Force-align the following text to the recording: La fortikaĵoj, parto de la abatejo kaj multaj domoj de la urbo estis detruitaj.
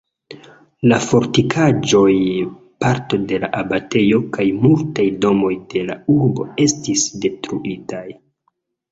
La 0.91 0.97
fortikaĵoj, 1.07 2.13
parto 2.85 3.19
de 3.31 3.39
la 3.43 3.49
abatejo 3.57 4.21
kaj 4.37 4.45
multaj 4.63 5.05
domoj 5.25 5.51
de 5.75 5.83
la 5.91 5.97
urbo 6.15 6.47
estis 6.65 7.05
detruitaj. 7.27 8.03